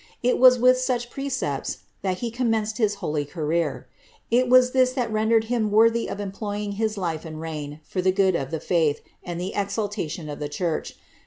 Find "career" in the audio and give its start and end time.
3.23-3.87